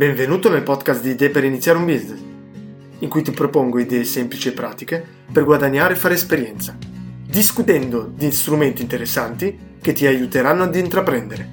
[0.00, 2.20] Benvenuto nel podcast di Idee per iniziare un business,
[3.00, 6.74] in cui ti propongo idee semplici e pratiche per guadagnare e fare esperienza,
[7.26, 11.46] discutendo di strumenti interessanti che ti aiuteranno ad intraprendere.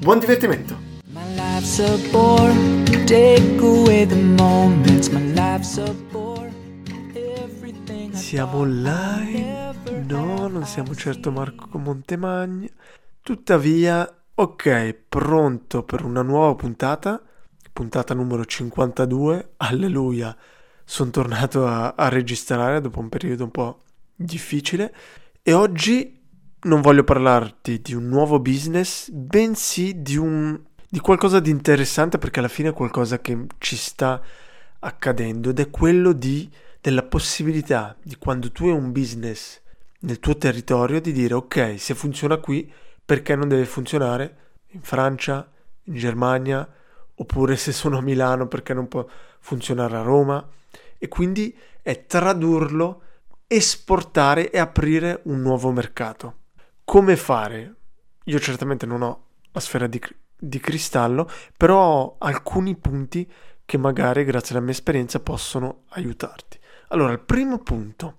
[0.00, 0.78] Buon divertimento!
[8.12, 10.04] Siamo live?
[10.06, 12.68] No, non siamo certo Marco Montemagna.
[13.20, 17.22] Tuttavia, ok, pronto per una nuova puntata
[17.78, 20.36] puntata numero 52, alleluia,
[20.84, 23.82] sono tornato a, a registrare dopo un periodo un po'
[24.16, 24.92] difficile.
[25.44, 26.20] E oggi
[26.62, 32.40] non voglio parlarti di un nuovo business, bensì di, un, di qualcosa di interessante perché
[32.40, 34.20] alla fine è qualcosa che ci sta
[34.80, 39.60] accadendo ed è quello di, della possibilità di quando tu hai un business
[40.00, 42.68] nel tuo territorio di dire ok, se funziona qui,
[43.04, 44.36] perché non deve funzionare
[44.70, 45.48] in Francia,
[45.84, 46.68] in Germania,
[47.18, 49.06] oppure se sono a Milano perché non può
[49.40, 50.46] funzionare a Roma
[50.98, 53.02] e quindi è tradurlo,
[53.46, 56.36] esportare e aprire un nuovo mercato.
[56.84, 57.74] Come fare?
[58.24, 60.00] Io certamente non ho la sfera di,
[60.36, 63.30] di cristallo, però ho alcuni punti
[63.64, 66.58] che magari grazie alla mia esperienza possono aiutarti.
[66.88, 68.16] Allora, il primo punto,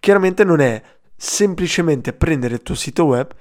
[0.00, 0.82] chiaramente non è
[1.16, 3.34] semplicemente prendere il tuo sito web,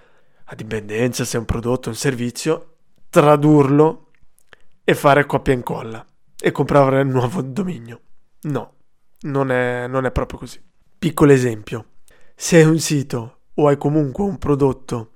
[0.46, 2.76] a dipendenza se è un prodotto o un servizio,
[3.10, 4.05] tradurlo
[4.88, 6.06] e fare copia e incolla
[6.40, 8.02] e comprare un nuovo dominio.
[8.42, 8.76] No,
[9.22, 10.62] non è, non è proprio così.
[10.98, 11.86] Piccolo esempio,
[12.36, 15.16] se hai un sito o hai comunque un prodotto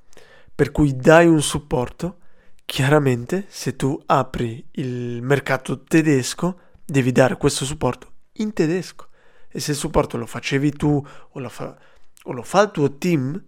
[0.56, 2.18] per cui dai un supporto,
[2.66, 9.08] chiaramente se tu apri il mercato tedesco devi dare questo supporto in tedesco.
[9.48, 11.78] E se il supporto lo facevi tu o lo fa,
[12.24, 13.42] o lo fa il tuo team,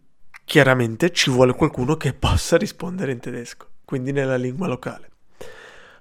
[0.46, 5.11] chiaramente ci vuole qualcuno che possa rispondere in tedesco, quindi nella lingua locale.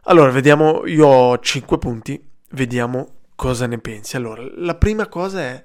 [0.05, 4.17] Allora, vediamo, io ho 5 punti, vediamo cosa ne pensi.
[4.17, 5.63] Allora, la prima cosa è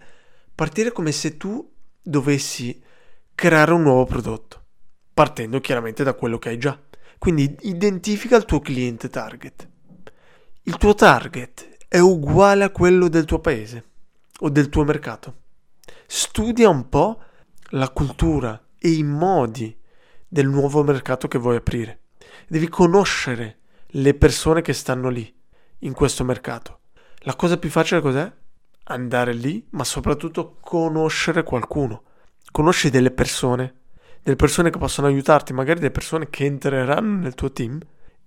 [0.53, 1.71] partire come se tu
[2.01, 2.81] dovessi
[3.33, 4.63] creare un nuovo prodotto,
[5.13, 6.77] partendo chiaramente da quello che hai già.
[7.17, 9.69] Quindi identifica il tuo cliente target.
[10.63, 13.83] Il tuo target è uguale a quello del tuo paese
[14.39, 15.43] o del tuo mercato.
[16.05, 17.21] Studia un po'
[17.69, 19.75] la cultura e i modi
[20.27, 22.01] del nuovo mercato che vuoi aprire.
[22.47, 23.59] Devi conoscere
[23.97, 25.33] le persone che stanno lì,
[25.79, 26.79] in questo mercato.
[27.19, 28.29] La cosa più facile cos'è?
[28.87, 32.03] Andare lì, ma soprattutto conoscere qualcuno.
[32.51, 33.83] Conosci delle persone,
[34.21, 37.79] delle persone che possono aiutarti, magari delle persone che entreranno nel tuo team,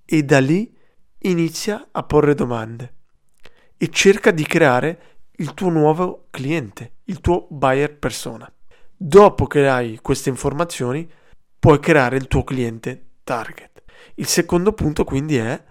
[0.07, 0.75] e da lì
[1.21, 2.95] inizia a porre domande
[3.77, 5.03] e cerca di creare
[5.33, 8.51] il tuo nuovo cliente, il tuo buyer persona.
[8.97, 11.09] Dopo che hai queste informazioni,
[11.59, 13.83] puoi creare il tuo cliente target.
[14.15, 15.63] Il secondo punto quindi è,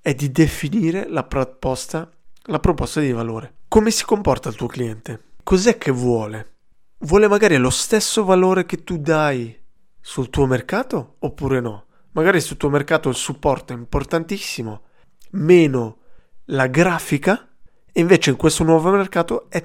[0.00, 2.10] è di definire la proposta,
[2.44, 3.54] la proposta di valore.
[3.68, 5.30] Come si comporta il tuo cliente?
[5.42, 6.50] Cos'è che vuole?
[6.98, 9.58] Vuole magari lo stesso valore che tu dai
[10.00, 11.86] sul tuo mercato oppure no?
[12.12, 14.82] Magari sul tuo mercato il supporto è importantissimo,
[15.30, 15.98] meno
[16.46, 17.48] la grafica,
[17.90, 19.62] e invece in questo nuovo mercato è,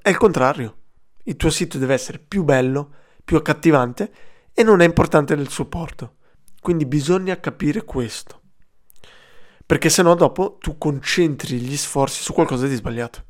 [0.00, 0.76] è il contrario.
[1.24, 2.90] Il tuo sito deve essere più bello,
[3.24, 4.12] più accattivante
[4.52, 6.16] e non è importante il supporto.
[6.62, 8.40] Quindi bisogna capire questo.
[9.66, 13.24] Perché se no dopo tu concentri gli sforzi su qualcosa di sbagliato.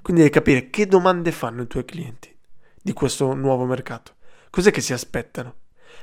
[0.00, 2.34] Quindi devi capire che domande fanno i tuoi clienti
[2.80, 4.14] di questo nuovo mercato.
[4.48, 5.56] Cos'è che si aspettano?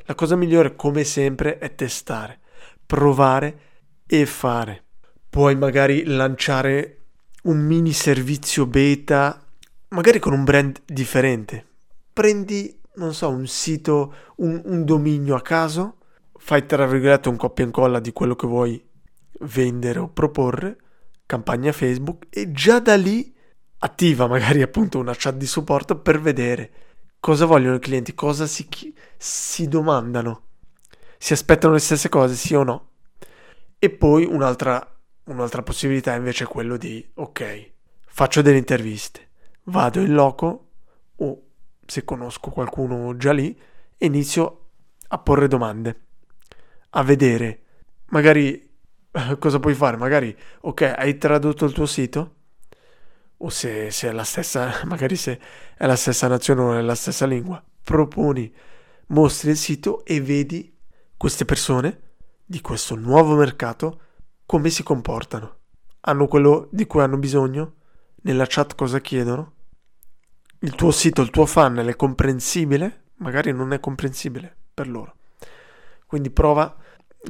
[0.03, 2.41] La cosa migliore, come sempre, è testare,
[2.85, 3.59] provare
[4.05, 4.83] e fare.
[5.27, 7.05] Puoi magari lanciare
[7.45, 9.43] un mini servizio beta,
[9.87, 11.65] magari con un brand differente.
[12.13, 15.95] Prendi, non so, un sito, un, un dominio a caso
[16.37, 18.83] fai tra virgolette un copia e incolla di quello che vuoi
[19.41, 20.77] vendere o proporre,
[21.25, 23.33] campagna Facebook e già da lì
[23.79, 26.71] attiva magari appunto una chat di supporto per vedere
[27.19, 28.67] cosa vogliono i clienti, cosa si,
[29.17, 30.43] si domandano,
[31.17, 32.89] si aspettano le stesse cose, sì o no.
[33.79, 34.95] E poi un'altra,
[35.25, 37.71] un'altra possibilità invece è quello di, ok,
[38.05, 39.29] faccio delle interviste,
[39.63, 40.69] vado in loco
[41.15, 41.41] o
[41.83, 43.59] se conosco qualcuno già lì,
[43.97, 44.69] inizio
[45.07, 46.04] a porre domande
[46.95, 47.61] a vedere.
[48.07, 48.69] Magari
[49.39, 49.97] cosa puoi fare?
[49.97, 52.33] Magari, ok, hai tradotto il tuo sito?
[53.37, 55.39] O se, se, è la stessa, magari se
[55.77, 58.53] è la stessa nazione o è la stessa lingua, proponi,
[59.07, 60.73] mostri il sito e vedi
[61.17, 62.01] queste persone
[62.45, 63.99] di questo nuovo mercato
[64.45, 65.57] come si comportano.
[66.01, 67.73] Hanno quello di cui hanno bisogno?
[68.21, 69.53] Nella chat cosa chiedono?
[70.59, 73.03] Il tuo sito, il tuo funnel è comprensibile?
[73.17, 75.15] Magari non è comprensibile per loro.
[76.05, 76.75] Quindi prova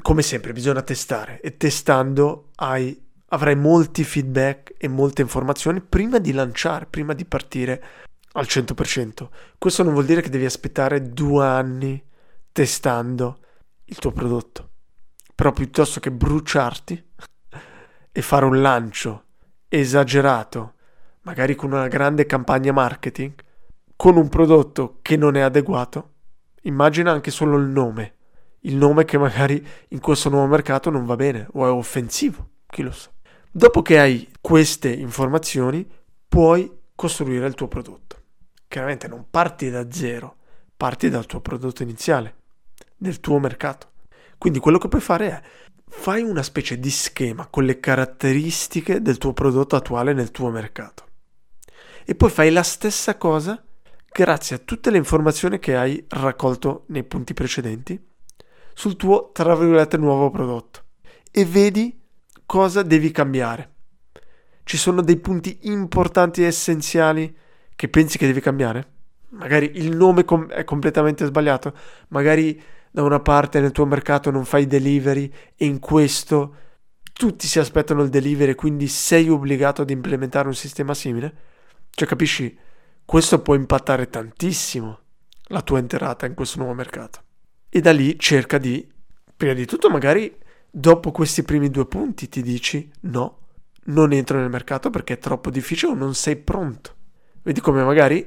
[0.02, 6.32] come sempre bisogna testare e testando hai avrai molti feedback e molte informazioni prima di
[6.32, 7.84] lanciare, prima di partire
[8.34, 9.30] al 100%.
[9.58, 12.04] Questo non vuol dire che devi aspettare due anni
[12.52, 13.40] testando
[13.86, 14.70] il tuo prodotto,
[15.34, 17.12] però piuttosto che bruciarti
[18.12, 19.24] e fare un lancio
[19.68, 20.74] esagerato,
[21.22, 23.34] magari con una grande campagna marketing,
[23.96, 26.14] con un prodotto che non è adeguato,
[26.62, 28.14] immagina anche solo il nome.
[28.66, 32.82] Il nome che magari in questo nuovo mercato non va bene o è offensivo, chi
[32.82, 33.12] lo sa.
[33.52, 35.88] Dopo che hai queste informazioni,
[36.28, 38.22] puoi costruire il tuo prodotto.
[38.68, 40.38] Chiaramente non parti da zero,
[40.76, 42.36] parti dal tuo prodotto iniziale,
[42.98, 43.92] del tuo mercato.
[44.40, 45.42] Quindi quello che puoi fare è
[45.88, 51.06] fai una specie di schema con le caratteristiche del tuo prodotto attuale nel tuo mercato.
[52.04, 53.64] E poi fai la stessa cosa
[54.12, 58.14] grazie a tutte le informazioni che hai raccolto nei punti precedenti
[58.76, 60.84] sul tuo, tra virgolette, nuovo prodotto.
[61.32, 61.98] E vedi
[62.46, 63.72] cosa devi cambiare.
[64.64, 67.36] Ci sono dei punti importanti e essenziali
[67.76, 68.94] che pensi che devi cambiare?
[69.30, 71.74] Magari il nome com- è completamente sbagliato,
[72.10, 72.62] magari
[72.92, 76.56] da una parte nel tuo mercato non fai delivery e in questo
[77.14, 81.34] tutti si aspettano il delivery, quindi sei obbligato ad implementare un sistema simile?
[81.92, 82.58] Cioè, capisci?
[83.06, 85.00] Questo può impattare tantissimo
[85.50, 87.25] la tua entrata in questo nuovo mercato.
[87.76, 88.88] E da lì cerca di,
[89.36, 90.34] prima di tutto, magari
[90.72, 93.40] dopo questi primi due punti ti dici no,
[93.88, 96.96] non entro nel mercato perché è troppo difficile o non sei pronto.
[97.42, 98.26] Vedi come magari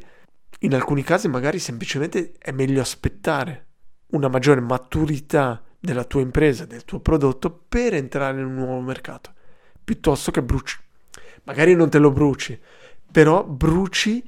[0.58, 3.68] in alcuni casi magari semplicemente è meglio aspettare
[4.08, 9.32] una maggiore maturità della tua impresa, del tuo prodotto per entrare in un nuovo mercato,
[9.82, 10.76] piuttosto che bruci.
[11.44, 12.60] Magari non te lo bruci,
[13.10, 14.22] però bruci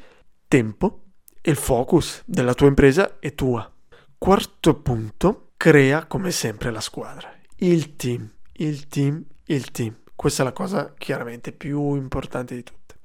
[0.48, 1.02] tempo
[1.42, 3.70] e il focus della tua impresa è tua.
[4.22, 7.32] Quarto punto, crea come sempre la squadra.
[7.56, 9.96] Il team, il team, il team.
[10.14, 12.96] Questa è la cosa chiaramente più importante di tutte.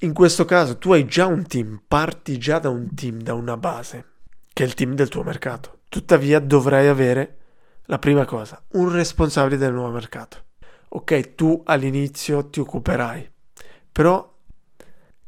[0.00, 3.56] In questo caso tu hai già un team, parti già da un team, da una
[3.56, 4.04] base,
[4.52, 5.82] che è il team del tuo mercato.
[5.88, 7.38] Tuttavia dovrai avere
[7.84, 10.46] la prima cosa, un responsabile del nuovo mercato.
[10.88, 13.30] Ok, tu all'inizio ti occuperai,
[13.92, 14.38] però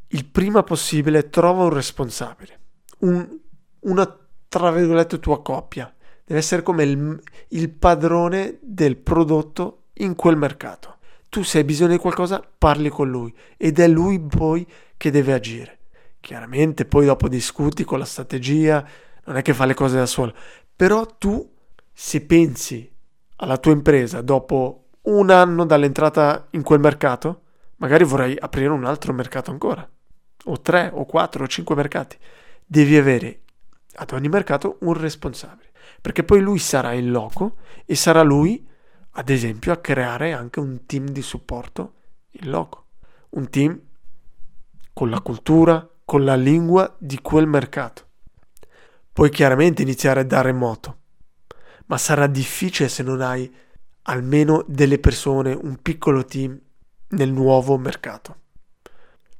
[0.07, 2.59] il prima possibile trova un responsabile,
[2.99, 3.39] un,
[3.79, 5.93] una tra virgolette tua coppia.
[6.23, 10.97] Deve essere come il, il padrone del prodotto in quel mercato.
[11.29, 14.65] Tu se hai bisogno di qualcosa parli con lui ed è lui poi
[14.97, 15.79] che deve agire.
[16.19, 18.83] Chiaramente poi dopo discuti con la strategia,
[19.25, 20.33] non è che fa le cose da solo,
[20.75, 21.53] però tu
[21.93, 22.91] se pensi
[23.37, 27.41] alla tua impresa dopo un anno dall'entrata in quel mercato,
[27.77, 29.87] magari vorrai aprire un altro mercato ancora,
[30.45, 32.17] o tre, o quattro, o cinque mercati.
[32.65, 33.41] Devi avere
[33.95, 35.71] ad ogni mercato un responsabile,
[36.01, 38.67] perché poi lui sarà in loco e sarà lui,
[39.11, 41.93] ad esempio, a creare anche un team di supporto
[42.31, 42.87] in loco,
[43.31, 43.79] un team
[44.93, 48.03] con la cultura, con la lingua di quel mercato.
[49.11, 50.97] Puoi chiaramente iniziare da remoto,
[51.85, 53.53] ma sarà difficile se non hai
[54.03, 56.59] almeno delle persone, un piccolo team
[57.09, 58.41] nel nuovo mercato.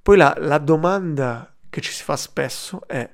[0.01, 3.09] Poi la, la domanda che ci si fa spesso è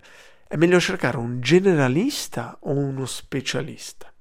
[0.51, 4.11] è meglio cercare un generalista o uno specialista?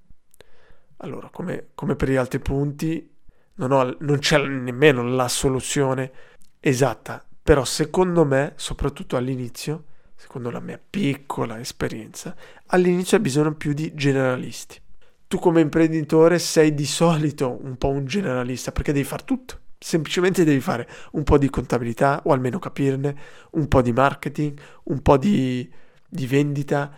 [0.98, 3.12] Allora, come, come per gli altri punti,
[3.54, 6.12] non, ho, non c'è nemmeno la soluzione
[6.60, 13.72] esatta, però secondo me, soprattutto all'inizio, secondo la mia piccola esperienza, all'inizio hai bisogno più
[13.72, 14.80] di generalisti.
[15.26, 19.58] Tu come imprenditore sei di solito un po' un generalista perché devi fare tutto.
[19.76, 23.16] Semplicemente devi fare un po' di contabilità o almeno capirne,
[23.52, 25.68] un po' di marketing, un po' di,
[26.10, 26.92] di vendita,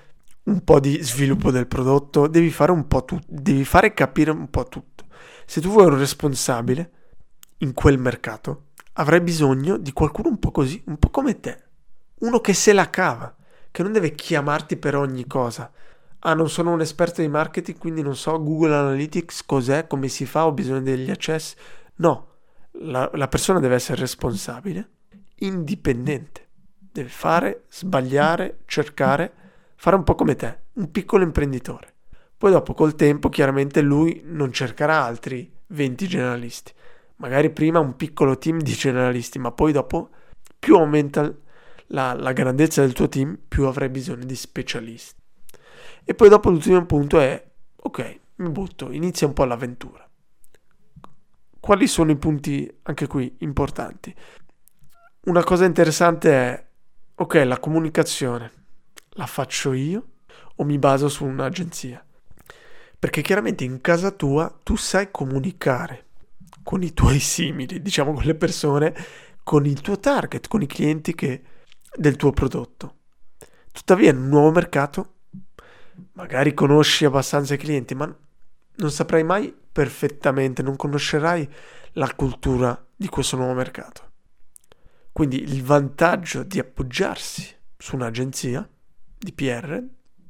[0.44, 4.50] un po' di sviluppo del prodotto, devi fare un po' tutto, devi fare capire un
[4.50, 5.04] po' tutto.
[5.46, 6.90] Se tu vuoi un responsabile
[7.58, 11.70] in quel mercato, avrai bisogno di qualcuno un po' così, un po' come te
[12.22, 13.34] uno che se la cava,
[13.70, 15.70] che non deve chiamarti per ogni cosa.
[16.20, 20.24] Ah, non sono un esperto di marketing, quindi non so Google Analytics cos'è, come si
[20.24, 21.56] fa, ho bisogno degli accessi.
[21.96, 22.28] No,
[22.82, 24.88] la, la persona deve essere responsabile,
[25.36, 26.41] indipendente.
[26.92, 29.32] Deve fare, sbagliare, cercare,
[29.76, 31.94] fare un po' come te, un piccolo imprenditore.
[32.36, 36.72] Poi dopo col tempo chiaramente lui non cercherà altri 20 generalisti.
[37.16, 40.10] Magari prima un piccolo team di generalisti, ma poi dopo
[40.58, 41.32] più aumenta
[41.88, 45.20] la, la grandezza del tuo team, più avrai bisogno di specialisti.
[46.04, 47.42] E poi dopo l'ultimo punto è,
[47.76, 50.08] ok, mi butto, inizia un po' l'avventura.
[51.60, 54.14] Quali sono i punti, anche qui, importanti?
[55.24, 56.66] Una cosa interessante è,
[57.14, 58.50] ok, la comunicazione
[59.14, 60.06] la faccio io
[60.56, 62.04] o mi baso su un'agenzia?
[62.98, 66.06] Perché chiaramente in casa tua tu sai comunicare
[66.62, 68.94] con i tuoi simili, diciamo con le persone,
[69.42, 71.42] con il tuo target, con i clienti che,
[71.94, 72.96] del tuo prodotto.
[73.72, 75.14] Tuttavia, in un nuovo mercato,
[76.12, 78.14] magari conosci abbastanza i clienti, ma
[78.76, 81.48] non saprai mai perfettamente, non conoscerai
[81.92, 84.11] la cultura di questo nuovo mercato.
[85.12, 88.66] Quindi il vantaggio di appoggiarsi su un'agenzia
[89.18, 89.82] di PR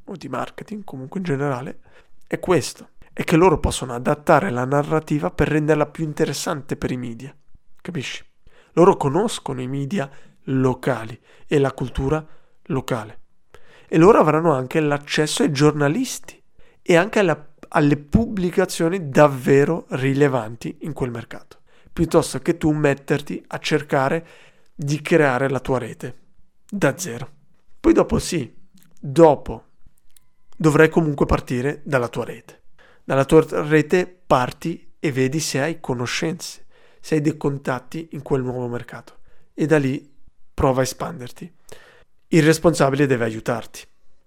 [0.05, 1.81] o di marketing, comunque in generale,
[2.27, 2.89] è questo.
[3.13, 7.35] È che loro possono adattare la narrativa per renderla più interessante per i media.
[7.81, 8.25] Capisci?
[8.73, 10.11] Loro conoscono i media
[10.45, 12.27] locali e la cultura
[12.65, 13.21] locale.
[13.87, 16.43] E loro avranno anche l'accesso ai giornalisti
[16.81, 21.61] e anche alla, alle pubblicazioni davvero rilevanti in quel mercato.
[21.93, 24.27] Piuttosto che tu metterti a cercare
[24.75, 26.21] di creare la tua rete
[26.69, 27.31] da zero.
[27.79, 28.53] Poi dopo sì,
[28.99, 29.65] dopo
[30.57, 32.63] dovrai comunque partire dalla tua rete.
[33.05, 36.67] Dalla tua rete parti e vedi se hai conoscenze,
[37.01, 39.19] se hai dei contatti in quel nuovo mercato
[39.55, 40.11] e da lì
[40.55, 41.53] prova a espanderti.
[42.29, 43.83] Il responsabile deve aiutarti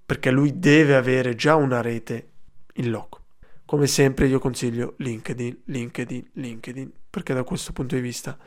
[0.05, 2.29] perché lui deve avere già una rete
[2.73, 3.23] in loco.
[3.65, 8.37] Come sempre io consiglio LinkedIn, LinkedIn, LinkedIn perché da questo punto di vista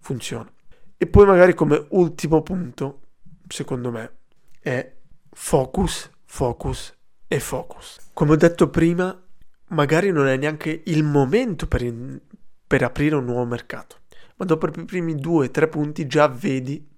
[0.00, 0.50] funziona.
[0.96, 3.00] E poi magari come ultimo punto,
[3.48, 4.12] secondo me,
[4.60, 4.94] è
[5.30, 6.96] focus, focus
[7.26, 7.98] e focus.
[8.12, 9.20] Come ho detto prima,
[9.68, 12.20] magari non è neanche il momento per, in,
[12.66, 13.98] per aprire un nuovo mercato,
[14.36, 16.92] ma dopo i primi due o tre punti già vedi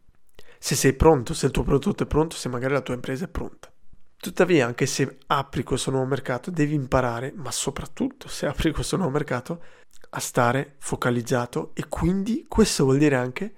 [0.58, 3.28] se sei pronto, se il tuo prodotto è pronto, se magari la tua impresa è
[3.28, 3.70] pronta.
[4.16, 9.12] Tuttavia, anche se apri questo nuovo mercato, devi imparare, ma soprattutto se apri questo nuovo
[9.12, 9.62] mercato,
[10.10, 13.54] a stare focalizzato e quindi questo vuol dire anche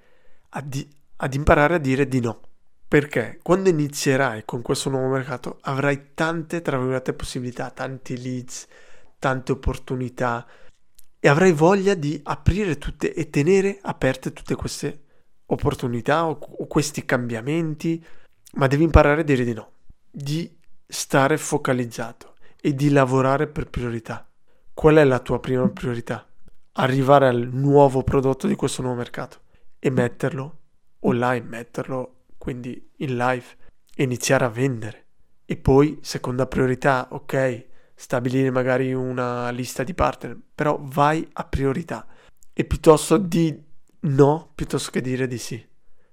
[0.49, 0.87] ad,
[1.17, 2.41] ad imparare a dire di no.
[2.87, 8.67] Perché quando inizierai con questo nuovo mercato avrai tante, tra virgolette, possibilità, tanti leads,
[9.19, 10.47] tante opportunità
[11.19, 15.03] e avrai voglia di aprire tutte e tenere aperte tutte queste
[15.45, 18.03] opportunità o, o questi cambiamenti,
[18.53, 19.71] ma devi imparare a dire di no,
[20.09, 24.27] di stare focalizzato e di lavorare per priorità.
[24.73, 26.27] Qual è la tua prima priorità?
[26.73, 29.41] Arrivare al nuovo prodotto di questo nuovo mercato
[29.79, 30.57] e metterlo
[30.99, 33.45] online, metterlo quindi in live
[33.95, 35.05] e iniziare a vendere.
[35.45, 42.05] E poi, seconda priorità, ok, stabilire magari una lista di partner, però vai a priorità
[42.53, 43.67] e piuttosto di
[44.01, 45.65] no piuttosto che dire di sì,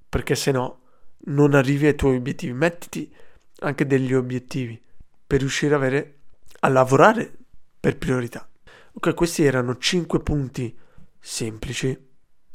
[0.08, 0.80] perché se no
[1.26, 2.52] non arrivi ai tuoi obiettivi.
[2.52, 3.12] Mettiti
[3.60, 4.80] anche degli obiettivi
[5.26, 6.18] per riuscire a, avere,
[6.60, 7.32] a lavorare
[7.78, 8.48] per priorità.
[8.92, 10.76] Ok, questi erano 5 punti
[11.18, 11.96] semplici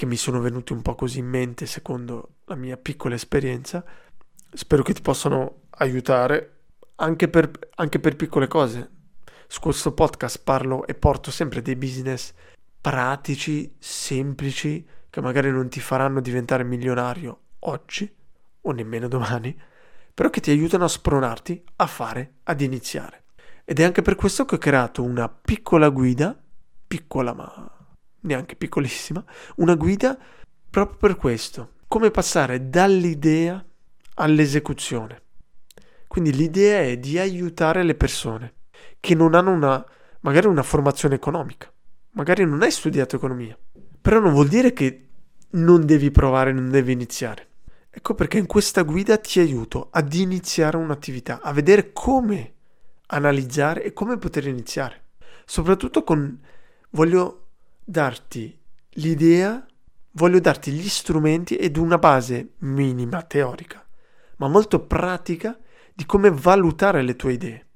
[0.02, 3.86] che mi sono venuti un po' così in mente secondo la mia piccola esperienza.
[4.52, 6.62] Spero che ti possano aiutare
[6.96, 8.90] anche per, anche per piccole cose.
[9.46, 12.34] Su questo podcast parlo e porto sempre dei business
[12.82, 18.12] pratici, semplici, che magari non ti faranno diventare milionario oggi
[18.62, 19.56] o nemmeno domani,
[20.16, 23.26] però che ti aiutano a spronarti a fare, ad iniziare.
[23.66, 26.36] Ed è anche per questo che ho creato una piccola guida,
[26.88, 27.81] piccola ma
[28.22, 29.24] neanche piccolissima,
[29.58, 30.18] una guida
[30.70, 33.64] proprio per questo, come passare dall'idea
[34.16, 35.22] all'esecuzione.
[36.08, 38.54] Quindi l'idea è di aiutare le persone
[39.00, 39.86] che non hanno una,
[40.22, 41.72] magari una formazione economica,
[42.12, 43.58] magari non hai studiato economia,
[44.02, 45.08] però non vuol dire che
[45.52, 47.48] non devi provare, non devi iniziare.
[47.90, 52.54] Ecco perché in questa guida ti aiuto ad iniziare un'attività, a vedere come
[53.08, 55.08] analizzare e come poter iniziare.
[55.46, 56.40] Soprattutto con
[56.92, 57.41] voglio
[57.92, 58.58] darti
[58.96, 59.64] l'idea,
[60.14, 63.86] voglio darti gli strumenti ed una base minima teorica,
[64.38, 65.60] ma molto pratica
[65.94, 67.68] di come valutare le tue idee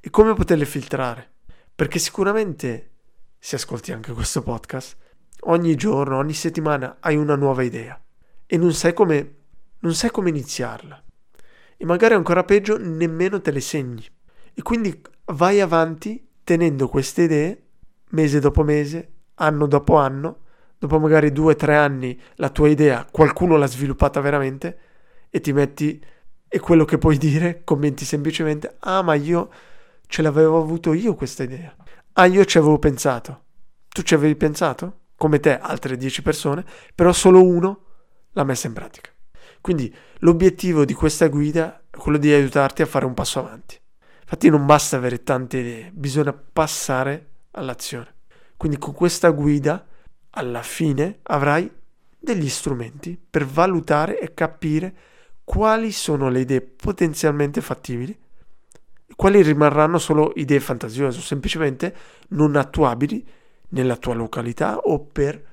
[0.00, 1.30] e come poterle filtrare.
[1.74, 2.90] Perché sicuramente,
[3.38, 4.96] se ascolti anche questo podcast,
[5.42, 8.00] ogni giorno, ogni settimana hai una nuova idea
[8.46, 9.34] e non sai come,
[9.80, 11.02] non sai come iniziarla.
[11.76, 14.06] E magari ancora peggio, nemmeno te le segni.
[14.54, 17.64] E quindi vai avanti tenendo queste idee
[18.10, 20.38] mese dopo mese, anno dopo anno,
[20.78, 24.78] dopo magari due o tre anni la tua idea qualcuno l'ha sviluppata veramente
[25.30, 26.02] e ti metti
[26.46, 29.50] e quello che puoi dire commenti semplicemente ah ma io
[30.06, 31.74] ce l'avevo avuto io questa idea.
[32.12, 33.42] Ah, io ci avevo pensato.
[33.88, 35.00] Tu ci avevi pensato?
[35.16, 36.64] Come te, altre 10 persone,
[36.94, 37.84] però solo uno
[38.32, 39.10] l'ha messa in pratica.
[39.60, 43.80] Quindi l'obiettivo di questa guida è quello di aiutarti a fare un passo avanti.
[44.22, 48.13] Infatti non basta avere tante idee, bisogna passare all'azione.
[48.64, 49.86] Quindi con questa guida
[50.30, 51.70] alla fine avrai
[52.18, 54.96] degli strumenti per valutare e capire
[55.44, 58.18] quali sono le idee potenzialmente fattibili
[59.14, 61.94] quali rimarranno solo idee fantasiose o semplicemente
[62.28, 63.28] non attuabili
[63.68, 65.44] nella tua località o per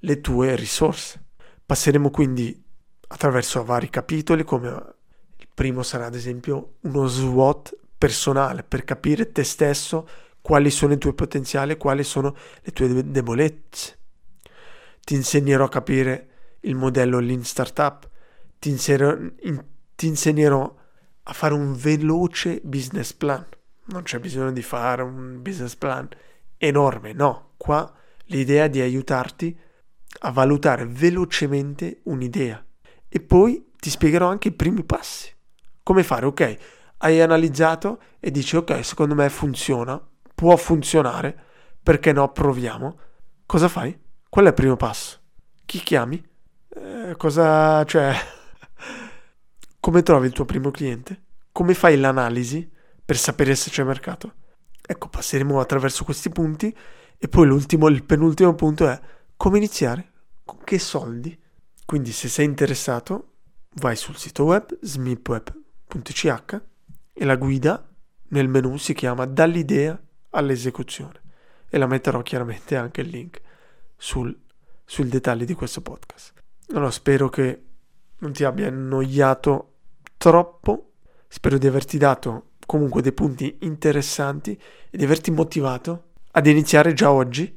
[0.00, 1.24] le tue risorse.
[1.64, 2.62] Passeremo quindi
[3.06, 4.68] attraverso vari capitoli come
[5.38, 10.06] il primo sarà ad esempio uno SWOT personale per capire te stesso
[10.48, 13.98] quali sono i tuoi potenziali, quali sono le tue debolezze.
[15.04, 16.28] Ti insegnerò a capire
[16.60, 18.08] il modello Lean Startup,
[18.58, 19.62] ti insegnerò, in,
[19.94, 20.74] ti insegnerò
[21.24, 23.46] a fare un veloce business plan.
[23.88, 26.08] Non c'è bisogno di fare un business plan
[26.56, 27.50] enorme, no.
[27.58, 27.92] Qua
[28.28, 29.54] l'idea è di aiutarti
[30.20, 32.64] a valutare velocemente un'idea
[33.06, 35.30] e poi ti spiegherò anche i primi passi.
[35.82, 36.24] Come fare?
[36.24, 36.58] Ok,
[36.96, 40.02] hai analizzato e dici ok, secondo me funziona,
[40.38, 41.36] può funzionare,
[41.82, 42.98] perché no, proviamo.
[43.44, 43.98] Cosa fai?
[44.28, 45.18] Qual è il primo passo?
[45.64, 46.24] Chi chiami?
[46.68, 48.14] Eh, cosa, cioè,
[49.80, 51.24] come trovi il tuo primo cliente?
[51.50, 52.70] Come fai l'analisi
[53.04, 54.34] per sapere se c'è mercato?
[54.80, 56.72] Ecco, passeremo attraverso questi punti
[57.18, 59.00] e poi l'ultimo, il penultimo punto è
[59.36, 60.12] come iniziare?
[60.44, 61.36] Con che soldi?
[61.84, 63.38] Quindi se sei interessato,
[63.80, 66.62] vai sul sito web smipweb.ch
[67.12, 67.92] e la guida
[68.28, 71.20] nel menu si chiama Dall'idea all'esecuzione
[71.68, 73.40] e la metterò chiaramente anche il link
[73.96, 74.36] sul,
[74.84, 76.32] sui dettagli di questo podcast.
[76.70, 77.62] Allora spero che
[78.18, 79.74] non ti abbia annoiato
[80.16, 80.92] troppo,
[81.28, 84.58] spero di averti dato comunque dei punti interessanti
[84.90, 87.56] e di averti motivato ad iniziare già oggi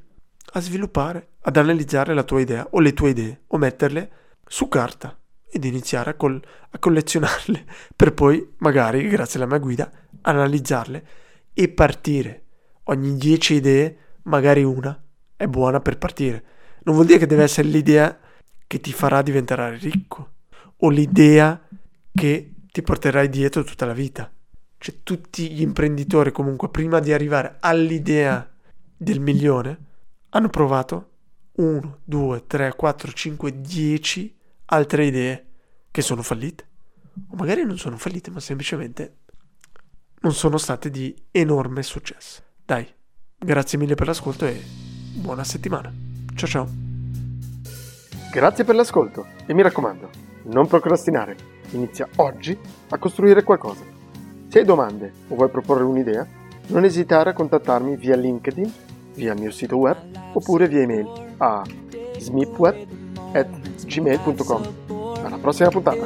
[0.53, 4.11] a sviluppare, ad analizzare la tua idea o le tue idee o metterle
[4.45, 5.17] su carta
[5.49, 11.07] ed iniziare a, col- a collezionarle per poi magari, grazie alla mia guida, analizzarle
[11.53, 12.43] e partire.
[12.85, 15.01] Ogni 10 idee, magari una
[15.35, 16.43] è buona per partire.
[16.83, 18.17] Non vuol dire che deve essere l'idea
[18.67, 20.31] che ti farà diventare ricco
[20.77, 21.59] o l'idea
[22.13, 24.31] che ti porterai dietro tutta la vita.
[24.77, 28.49] Cioè tutti gli imprenditori comunque prima di arrivare all'idea
[28.97, 29.77] del milione
[30.29, 31.09] hanno provato
[31.53, 35.45] 1, 2, 3, 4, 5, 10 altre idee
[35.91, 36.67] che sono fallite.
[37.29, 39.17] O magari non sono fallite, ma semplicemente
[40.21, 42.41] non sono state di enorme successo.
[42.71, 42.87] Dai,
[43.37, 44.57] grazie mille per l'ascolto e
[45.13, 45.91] buona settimana.
[46.35, 46.65] Ciao ciao.
[48.31, 50.09] Grazie per l'ascolto e mi raccomando,
[50.43, 51.35] non procrastinare.
[51.71, 52.57] Inizia oggi
[52.87, 53.83] a costruire qualcosa.
[54.47, 56.25] Se hai domande o vuoi proporre un'idea,
[56.67, 58.73] non esitare a contattarmi via LinkedIn,
[59.15, 59.97] via il mio sito web
[60.31, 61.63] oppure via email a
[62.19, 64.73] smipweb.gmail.com.
[65.25, 66.05] Alla prossima puntata!